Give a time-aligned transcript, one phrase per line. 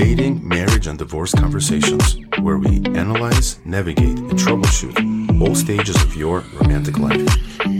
[0.00, 4.96] dating, marriage, and divorce conversations, where we analyze, navigate, and troubleshoot
[5.42, 7.28] all stages of your romantic life.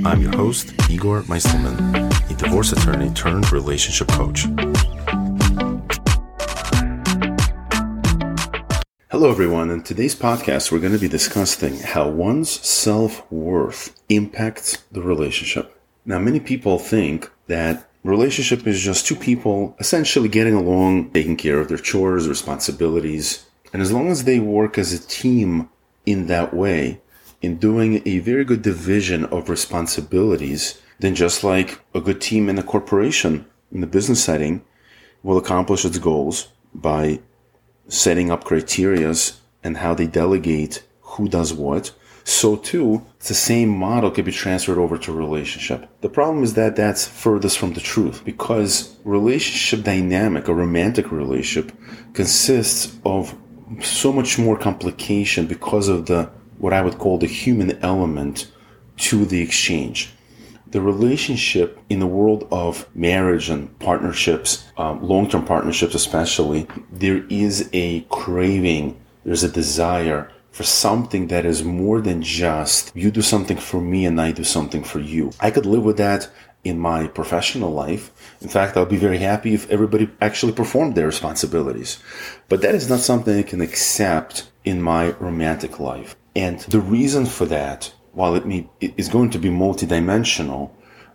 [0.04, 4.42] I'm your host, Igor Meiselman, a divorce attorney turned relationship coach.
[9.10, 9.70] Hello, everyone.
[9.70, 15.74] In today's podcast, we're going to be discussing how one's self worth impacts the relationship.
[16.04, 21.60] Now, many people think that relationship is just two people essentially getting along, taking care
[21.60, 23.46] of their chores, responsibilities.
[23.72, 25.68] And as long as they work as a team
[26.06, 27.00] in that way,
[27.42, 32.58] in doing a very good division of responsibilities, then just like a good team in
[32.58, 34.62] a corporation in the business setting
[35.22, 37.20] will accomplish its goals by
[37.88, 41.92] setting up criterias and how they delegate who does what
[42.30, 45.88] so too, the same model could be transferred over to relationship.
[46.00, 51.76] The problem is that that's furthest from the truth because relationship dynamic, a romantic relationship,
[52.12, 53.34] consists of
[53.82, 58.50] so much more complication because of the what I would call the human element
[58.98, 60.12] to the exchange.
[60.68, 67.68] The relationship in the world of marriage and partnerships, um, long-term partnerships especially, there is
[67.72, 73.56] a craving, there's a desire for something that is more than just you do something
[73.56, 75.30] for me and I do something for you.
[75.40, 76.28] I could live with that
[76.64, 78.10] in my professional life.
[78.40, 81.98] In fact, I'll be very happy if everybody actually performed their responsibilities.
[82.48, 86.16] But that is not something I can accept in my romantic life.
[86.36, 90.70] And the reason for that, while it, may, it is going to be multidimensional,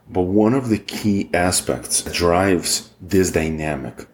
[0.10, 4.08] but one of the key aspects that drives this dynamic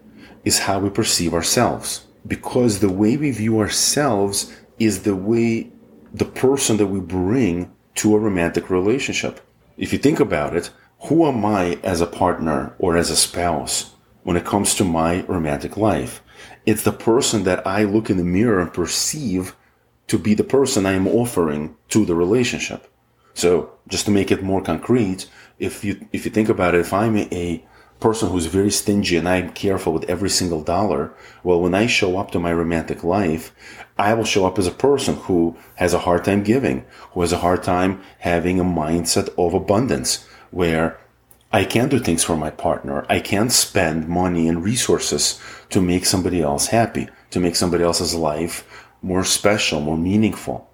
[0.44, 2.08] is how we perceive ourselves.
[2.28, 5.72] Because the way we view ourselves is the way
[6.14, 9.40] the person that we bring to a romantic relationship.
[9.78, 10.70] If you think about it,
[11.04, 15.22] who am I as a partner or as a spouse when it comes to my
[15.24, 16.22] romantic life?
[16.66, 19.56] It's the person that I look in the mirror and perceive
[20.08, 22.92] to be the person I am offering to the relationship.
[23.34, 25.28] So just to make it more concrete,
[25.58, 27.66] if you, if you think about it, if I'm a
[28.02, 31.14] person who's very stingy and I'm careful with every single dollar,
[31.44, 33.54] well, when I show up to my romantic life,
[33.98, 37.32] I will show up as a person who has a hard time giving, who has
[37.32, 41.00] a hard time having a mindset of abundance where
[41.54, 43.06] I can do things for my partner.
[43.08, 45.40] I can spend money and resources
[45.70, 48.68] to make somebody else happy, to make somebody else's life
[49.02, 50.70] more special, more meaningful.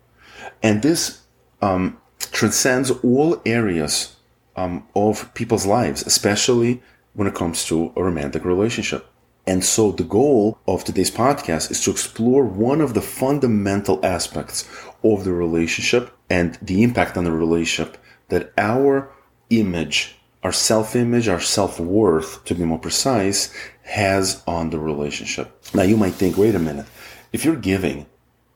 [0.63, 1.21] And this
[1.61, 4.15] um, transcends all areas
[4.55, 6.81] um, of people's lives, especially
[7.17, 9.07] when it comes to a romantic relationship.
[9.47, 14.69] And so the goal of today's podcast is to explore one of the fundamental aspects
[15.03, 19.11] of the relationship and the impact on the relationship that our
[19.49, 23.51] image, our self image, our self worth, to be more precise,
[23.81, 25.59] has on the relationship.
[25.73, 26.85] Now you might think, wait a minute,
[27.33, 28.05] if you're giving,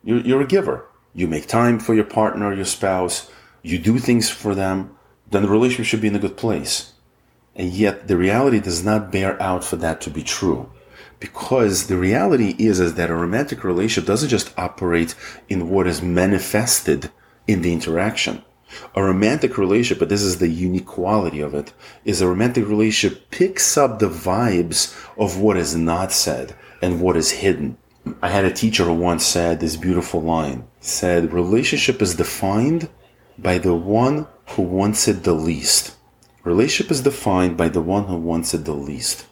[0.03, 0.85] you're, you're a giver.
[1.15, 3.31] You make time for your partner, your spouse,
[3.63, 4.95] you do things for them,
[5.31, 6.90] then the relationship should be in a good place.
[7.55, 10.71] And yet the reality does not bear out for that to be true.
[11.19, 15.13] Because the reality is, is that a romantic relationship doesn't just operate
[15.49, 17.11] in what is manifested
[17.47, 18.43] in the interaction.
[18.95, 21.73] A romantic relationship, but this is the unique quality of it,
[22.05, 27.17] is a romantic relationship picks up the vibes of what is not said and what
[27.17, 27.77] is hidden.
[28.21, 32.89] I had a teacher who once said this beautiful line, said, relationship is defined
[33.37, 35.95] by the one who wants it the least.
[36.43, 39.27] Relationship is defined by the one who wants it the least.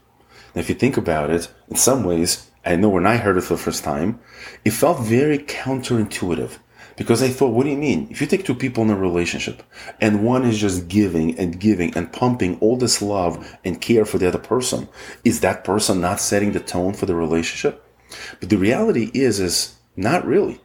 [0.54, 3.42] Now, if you think about it, in some ways, I know when I heard it
[3.42, 4.20] for the first time,
[4.64, 6.60] it felt very counterintuitive
[6.98, 8.10] because I thought, what do you mean?
[8.12, 9.64] If you take two people in a relationship
[10.00, 14.18] and one is just giving and giving and pumping all this love and care for
[14.20, 14.88] the other person,
[15.24, 17.84] is that person not setting the tone for the relationship?
[18.40, 20.62] But the reality is, is not really.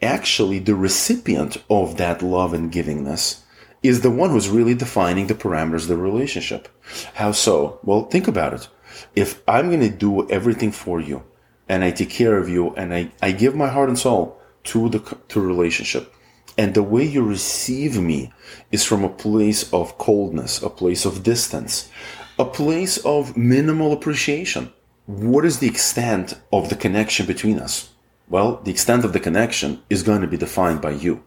[0.00, 3.42] Actually, the recipient of that love and givingness
[3.88, 6.68] is the one who's really defining the parameters of the relationship.
[7.14, 7.78] How so?
[7.82, 8.68] Well, think about it.
[9.14, 11.24] If I'm going to do everything for you
[11.68, 14.88] and I take care of you and I, I give my heart and soul to
[14.88, 14.98] the
[15.28, 16.12] to relationship,
[16.58, 18.32] and the way you receive me
[18.72, 21.90] is from a place of coldness, a place of distance,
[22.38, 24.72] a place of minimal appreciation.
[25.06, 27.90] What is the extent of the connection between us?
[28.28, 31.22] Well, the extent of the connection is going to be defined by you.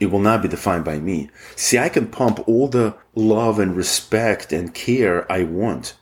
[0.00, 1.30] It will not be defined by me.
[1.56, 5.94] See, I can pump all the love and respect and care I want.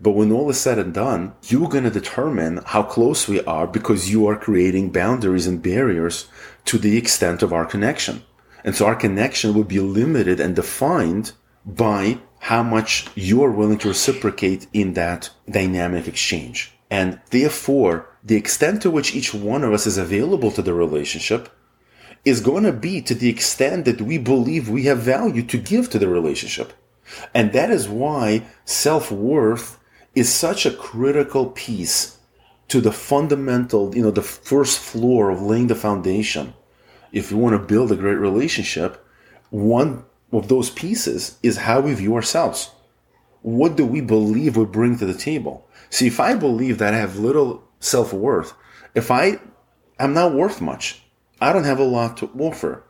[0.00, 3.66] But when all is said and done, you're going to determine how close we are
[3.66, 6.26] because you are creating boundaries and barriers
[6.66, 8.22] to the extent of our connection.
[8.64, 11.32] And so our connection will be limited and defined
[11.64, 16.72] by how much you're willing to reciprocate in that dynamic exchange.
[16.90, 21.48] And therefore, the extent to which each one of us is available to the relationship
[22.24, 25.90] is going to be to the extent that we believe we have value to give
[25.90, 26.72] to the relationship.
[27.34, 29.78] And that is why self worth
[30.14, 32.18] is such a critical piece
[32.68, 36.54] to the fundamental, you know, the first floor of laying the foundation.
[37.12, 39.04] If you want to build a great relationship,
[39.50, 42.70] one of those pieces is how we view ourselves.
[43.42, 45.68] What do we believe we bring to the table?
[45.90, 48.54] See, if I believe that I have little self worth,
[48.94, 49.38] if I
[49.98, 51.03] am not worth much,
[51.40, 52.84] I don't have a lot to offer,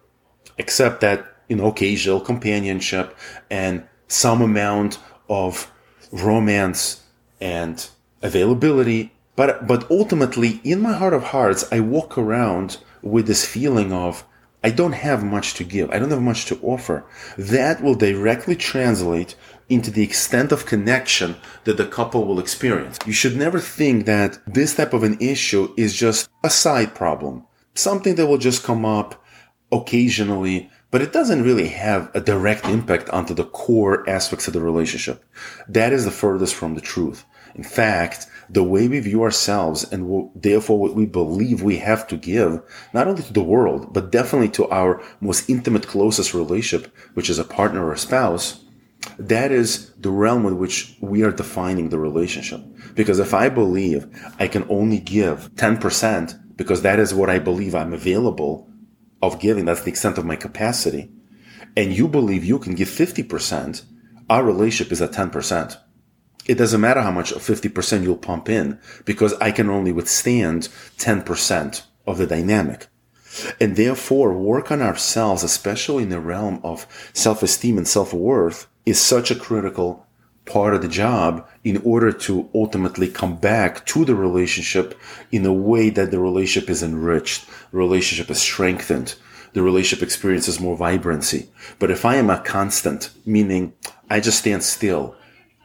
[0.58, 3.16] except that you know occasional companionship
[3.50, 4.98] and some amount
[5.28, 5.70] of
[6.12, 7.02] romance
[7.40, 7.88] and
[8.22, 9.12] availability.
[9.36, 14.24] But but ultimately, in my heart of hearts, I walk around with this feeling of
[14.64, 15.90] I don't have much to give.
[15.90, 17.04] I don't have much to offer.
[17.36, 19.36] That will directly translate
[19.68, 22.98] into the extent of connection that the couple will experience.
[23.04, 27.44] You should never think that this type of an issue is just a side problem,
[27.74, 29.22] something that will just come up
[29.72, 34.60] occasionally, but it doesn't really have a direct impact onto the core aspects of the
[34.60, 35.24] relationship.
[35.68, 37.24] That is the furthest from the truth.
[37.54, 42.16] In fact, the way we view ourselves and therefore what we believe we have to
[42.16, 42.60] give,
[42.92, 47.38] not only to the world, but definitely to our most intimate, closest relationship, which is
[47.38, 48.64] a partner or a spouse,
[49.18, 52.60] that is the realm in which we are defining the relationship.
[52.94, 54.06] Because if I believe
[54.38, 58.68] I can only give 10% because that is what I believe I'm available
[59.22, 61.10] of giving, that's the extent of my capacity,
[61.76, 63.82] and you believe you can give 50%,
[64.30, 65.76] our relationship is at 10%
[66.46, 70.68] it doesn't matter how much of 50% you'll pump in because I can only withstand
[70.98, 72.88] 10% of the dynamic.
[73.60, 79.30] And therefore, work on ourselves, especially in the realm of self-esteem and self-worth, is such
[79.30, 80.03] a critical
[80.46, 84.98] part of the job in order to ultimately come back to the relationship
[85.32, 89.14] in a way that the relationship is enriched, relationship is strengthened,
[89.54, 91.48] the relationship experiences more vibrancy.
[91.78, 93.72] But if I am a constant, meaning
[94.10, 95.16] I just stand still,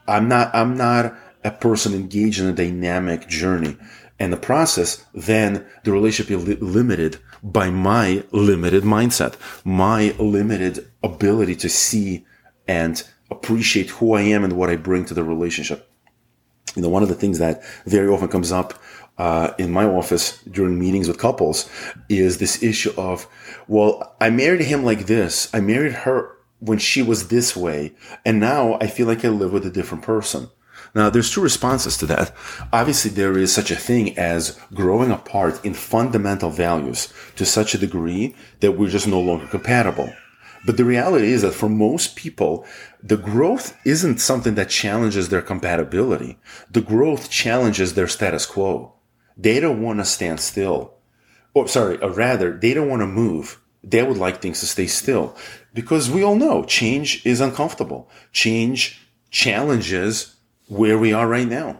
[0.07, 3.77] I'm not, I'm not a person engaged in a dynamic journey
[4.19, 10.91] and the process, then the relationship is li- limited by my limited mindset, my limited
[11.01, 12.25] ability to see
[12.67, 15.89] and appreciate who I am and what I bring to the relationship.
[16.75, 18.73] You know, one of the things that very often comes up
[19.17, 21.69] uh, in my office during meetings with couples
[22.07, 23.27] is this issue of,
[23.67, 25.49] well, I married him like this.
[25.53, 27.93] I married her when she was this way.
[28.25, 30.49] And now I feel like I live with a different person.
[30.95, 32.33] Now, there's two responses to that.
[32.73, 37.77] Obviously, there is such a thing as growing apart in fundamental values to such a
[37.77, 40.11] degree that we're just no longer compatible.
[40.65, 42.65] But the reality is that for most people,
[43.01, 46.37] the growth isn't something that challenges their compatibility.
[46.69, 48.93] The growth challenges their status quo.
[49.37, 50.95] They don't want to stand still.
[51.53, 53.59] Or sorry, or rather, they don't want to move.
[53.83, 55.35] They would like things to stay still
[55.73, 58.09] because we all know change is uncomfortable.
[58.33, 58.99] Change
[59.31, 60.35] challenges
[60.67, 61.79] where we are right now.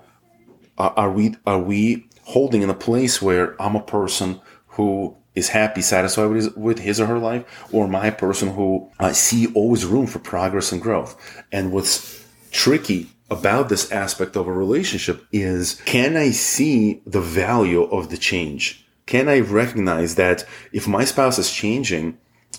[0.78, 5.50] Are, are we, are we holding in a place where I'm a person who is
[5.50, 8.90] happy, satisfied with his, with his or her life, or am I a person who
[9.00, 11.16] I see always room for progress and growth?
[11.52, 17.84] And what's tricky about this aspect of a relationship is can I see the value
[17.84, 18.86] of the change?
[19.06, 22.18] Can I recognize that if my spouse is changing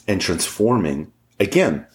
[0.08, 1.86] and transforming, again,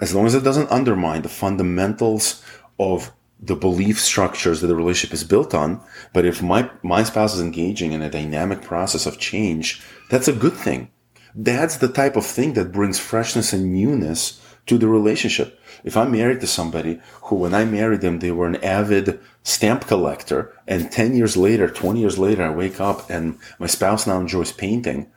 [0.00, 2.44] as long as it doesn't undermine the fundamentals
[2.78, 5.80] of the belief structures that the relationship is built on.
[6.12, 10.32] But if my, my spouse is engaging in a dynamic process of change, that's a
[10.32, 10.90] good thing.
[11.34, 15.60] That's the type of thing that brings freshness and newness to the relationship.
[15.84, 19.86] If I'm married to somebody who, when I married them, they were an avid stamp
[19.86, 24.20] collector, and 10 years later, 20 years later, I wake up and my spouse now
[24.20, 25.10] enjoys painting,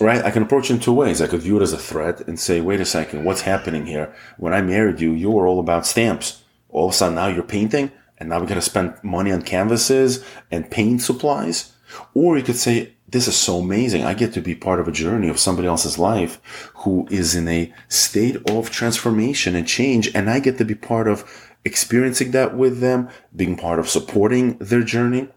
[0.00, 0.24] right?
[0.24, 1.22] I can approach it in two ways.
[1.22, 4.14] I could view it as a threat and say, wait a second, what's happening here?
[4.36, 6.42] When I married you, you were all about stamps.
[6.70, 9.42] All of a sudden now you're painting and now we're going to spend money on
[9.42, 11.72] canvases and paint supplies.
[12.14, 14.04] Or you could say, this is so amazing.
[14.04, 16.40] I get to be part of a journey of somebody else's life
[16.74, 20.10] who is in a state of transformation and change.
[20.14, 21.24] And I get to be part of
[21.64, 25.28] experiencing that with them, being part of supporting their journey.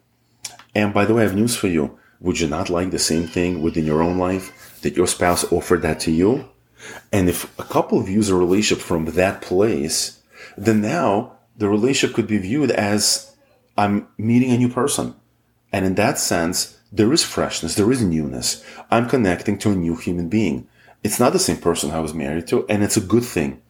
[0.74, 1.98] And by the way, I have news for you.
[2.22, 5.84] Would you not like the same thing within your own life that your spouse offered
[5.84, 6.50] that to you?
[7.12, 10.22] And if a couple views a relationship from that place,
[10.58, 13.36] then now the relationship could be viewed as
[13.78, 15.16] I'm meeting a new person.
[15.72, 18.64] And in that sense, there is freshness, there is newness.
[18.90, 20.68] I'm connecting to a new human being.
[21.04, 23.62] It's not the same person I was married to, and it's a good thing.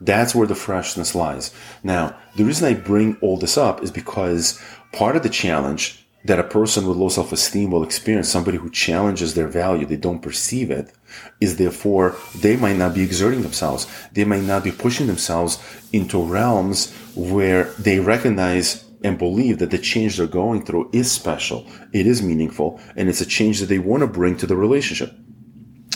[0.00, 1.52] That's where the freshness lies.
[1.82, 4.60] Now, the reason I bring all this up is because
[4.92, 9.34] part of the challenge that a person with low self-esteem will experience, somebody who challenges
[9.34, 10.90] their value, they don't perceive it,
[11.38, 13.86] is therefore they might not be exerting themselves.
[14.12, 19.78] They might not be pushing themselves into realms where they recognize and believe that the
[19.78, 23.78] change they're going through is special, it is meaningful, and it's a change that they
[23.78, 25.14] want to bring to the relationship.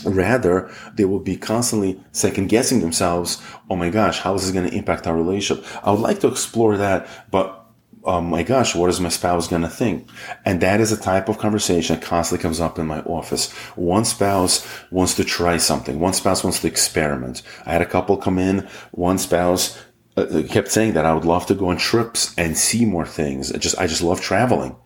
[0.04, 3.42] Rather, they will be constantly second guessing themselves.
[3.68, 5.64] Oh my gosh, how is this going to impact our relationship?
[5.82, 7.66] I would like to explore that, but
[8.04, 10.08] oh my gosh, what is my spouse going to think?
[10.44, 13.52] And that is a type of conversation that constantly comes up in my office.
[13.74, 15.98] One spouse wants to try something.
[15.98, 17.42] One spouse wants to experiment.
[17.66, 18.68] I had a couple come in.
[18.92, 19.82] One spouse
[20.18, 23.52] uh, kept saying that I would love to go on trips and see more things.
[23.52, 24.76] I just, I just love traveling.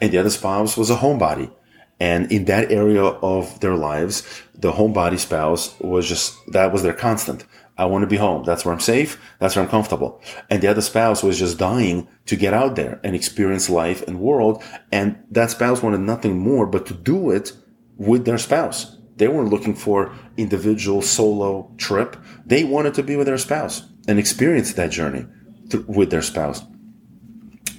[0.00, 1.50] And the other spouse was a homebody.
[1.98, 4.22] And in that area of their lives,
[4.54, 7.44] the homebody spouse was just, that was their constant.
[7.78, 8.44] I want to be home.
[8.44, 9.20] That's where I'm safe.
[9.38, 10.20] That's where I'm comfortable.
[10.48, 14.20] And the other spouse was just dying to get out there and experience life and
[14.20, 14.62] world.
[14.92, 17.52] And that spouse wanted nothing more but to do it
[17.96, 18.96] with their spouse.
[19.16, 22.16] They weren't looking for individual solo trip.
[22.44, 25.26] They wanted to be with their spouse and experience that journey
[25.70, 26.62] th- with their spouse.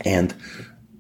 [0.05, 0.33] And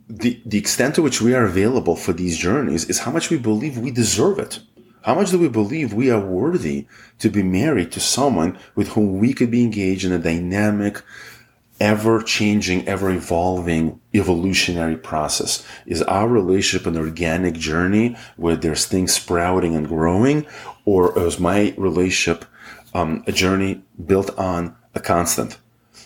[0.09, 3.37] the, the extent to which we are available for these journeys is how much we
[3.37, 4.59] believe we deserve it.
[5.03, 6.87] How much do we believe we are worthy
[7.19, 11.01] to be married to someone with whom we could be engaged in a dynamic,
[11.79, 15.65] ever changing, ever evolving evolutionary process?
[15.85, 20.45] Is our relationship an organic journey where there's things sprouting and growing?
[20.83, 22.45] Or is my relationship
[22.93, 25.57] um, a journey built on a constant?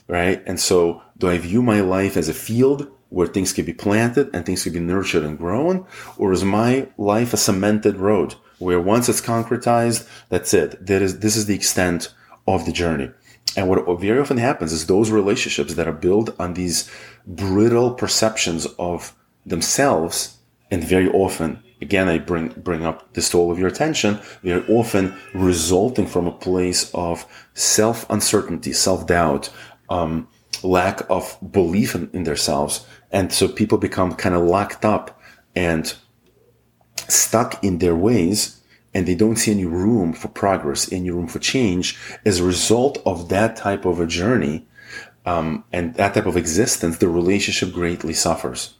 [0.08, 0.44] Right?
[0.46, 4.30] And so do I view my life as a field where things can be planted
[4.34, 5.86] and things can be nurtured and grown?
[6.18, 10.86] Or is my life a cemented road where once it's concretized, that's it.
[10.86, 12.14] That is, this is the extent
[12.48, 13.10] of the journey.
[13.58, 16.90] And what very often happens is those relationships that are built on these
[17.26, 19.14] brittle perceptions of
[19.46, 20.38] themselves,
[20.70, 24.66] and very often, again, I bring, bring up this to all of your attention, very
[24.68, 29.50] often resulting from a place of self uncertainty, self doubt,
[29.90, 30.28] um,
[30.64, 32.86] lack of belief in, in themselves.
[33.12, 35.20] And so people become kind of locked up
[35.56, 35.94] and
[37.08, 38.62] stuck in their ways
[38.94, 43.02] and they don't see any room for progress, any room for change as a result
[43.06, 44.66] of that type of a journey
[45.26, 48.76] um, and that type of existence, the relationship greatly suffers.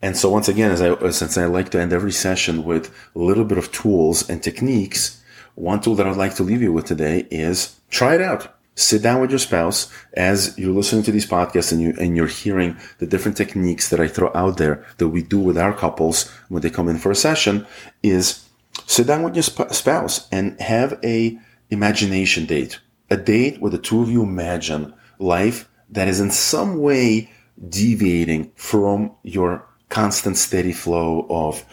[0.00, 3.18] And so once again, as I, since I like to end every session with a
[3.18, 5.22] little bit of tools and techniques,
[5.54, 8.54] one tool that I'd like to leave you with today is try it out.
[8.74, 12.26] Sit down with your spouse as you're listening to these podcasts and you and you're
[12.26, 16.30] hearing the different techniques that I throw out there that we do with our couples
[16.48, 17.66] when they come in for a session
[18.02, 18.48] is
[18.86, 21.38] sit down with your spouse and have a
[21.68, 26.80] imagination date a date where the two of you imagine life that is in some
[26.80, 27.30] way
[27.68, 31.64] deviating from your constant steady flow of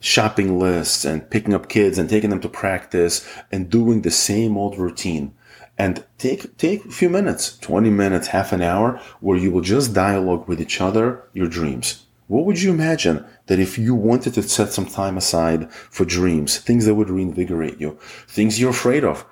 [0.00, 4.56] shopping lists and picking up kids and taking them to practice and doing the same
[4.56, 5.34] old routine.
[5.78, 9.92] And take take a few minutes 20 minutes half an hour where you will just
[9.92, 12.06] dialogue with each other your dreams.
[12.28, 16.58] What would you imagine that if you wanted to set some time aside for dreams
[16.58, 19.26] things that would reinvigorate you things you're afraid of?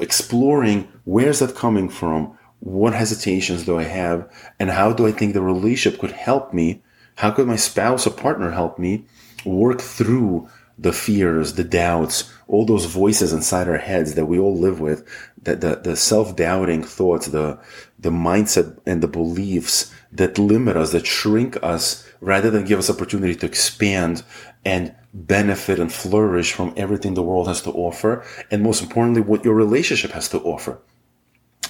[0.00, 5.32] Exploring where's that coming from what hesitations do i have and how do i think
[5.32, 6.82] the relationship could help me
[7.16, 9.04] how could my spouse or partner help me
[9.44, 10.48] work through
[10.78, 15.06] the fears, the doubts, all those voices inside our heads that we all live with,
[15.42, 17.58] that the, the self-doubting thoughts, the,
[17.98, 22.90] the mindset and the beliefs that limit us, that shrink us, rather than give us
[22.90, 24.22] opportunity to expand
[24.64, 28.24] and benefit and flourish from everything the world has to offer.
[28.50, 30.78] And most importantly, what your relationship has to offer.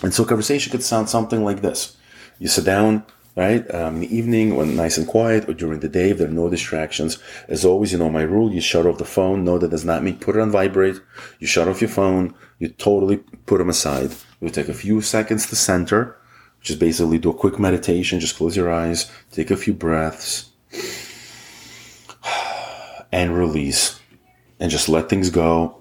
[0.02, 1.96] And so conversation could sound something like this.
[2.38, 3.04] You sit down,
[3.36, 3.68] right?
[3.74, 6.30] Um, in the evening when nice and quiet or during the day if there are
[6.30, 7.18] no distractions.
[7.48, 9.44] As always, you know, my rule, you shut off the phone.
[9.44, 11.00] No, that does not mean put it on vibrate.
[11.38, 12.34] You shut off your phone.
[12.58, 14.12] You totally put them aside.
[14.40, 16.16] You take a few seconds to center,
[16.60, 18.20] which is basically do a quick meditation.
[18.20, 20.50] Just close your eyes, take a few breaths
[23.12, 23.98] and release
[24.60, 25.76] and just let things go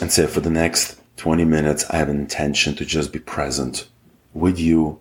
[0.00, 3.86] and say for the next 20 minutes, I have an intention to just be present
[4.32, 5.00] with you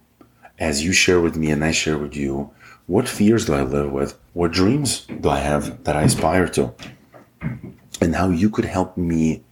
[0.59, 2.51] as you share with me and I share with you,
[2.87, 4.19] what fears do I live with?
[4.33, 6.73] What dreams do I have that I aspire to?
[8.01, 9.43] And how you could help me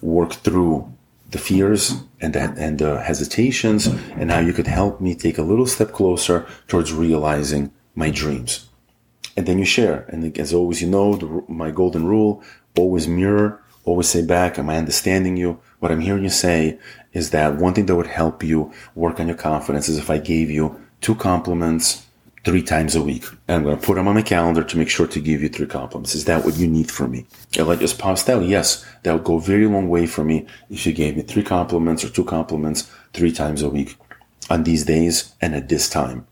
[0.00, 0.92] work through
[1.32, 5.66] the fears and and the hesitations and how you could help me take a little
[5.66, 8.68] step closer towards realizing my dreams.
[9.36, 10.06] And then you share.
[10.10, 12.40] And as always, you know, the, my golden rule,
[12.78, 15.60] always mirror, always say back, am I understanding you?
[15.78, 16.78] What I'm hearing you say
[17.12, 20.18] is that one thing that would help you work on your confidence is if I
[20.18, 22.06] gave you two compliments,
[22.44, 23.24] three times a week.
[23.48, 25.48] And I'm going to put them on my calendar to make sure to give you
[25.48, 26.14] three compliments.
[26.14, 27.26] Is that what you need from me?
[27.58, 30.46] And your spouse tell you, yes, that would go a very long way for me
[30.70, 33.96] if you gave me three compliments or two compliments three times a week
[34.50, 36.26] on these days and at this time.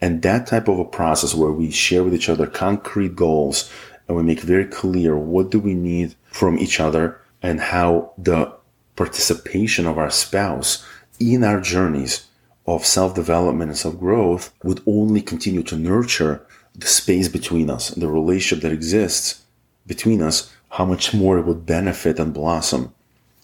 [0.00, 3.70] And that type of a process where we share with each other concrete goals
[4.10, 8.52] and we make very clear what do we need from each other and how the
[8.96, 10.84] participation of our spouse
[11.20, 12.26] in our journeys
[12.66, 18.08] of self-development and self-growth would only continue to nurture the space between us and the
[18.08, 19.42] relationship that exists
[19.86, 22.92] between us, how much more it would benefit and blossom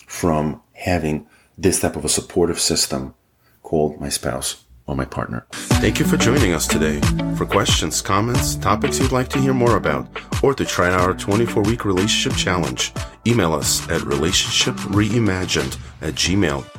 [0.08, 3.14] from having this type of a supportive system
[3.62, 5.46] called my spouse or my partner.
[5.50, 7.00] Thank you for joining us today.
[7.36, 10.06] For questions, comments, topics you'd like to hear more about,
[10.42, 12.92] or to try our 24 week relationship challenge,
[13.26, 16.75] email us at relationshipreimagined at gmail.com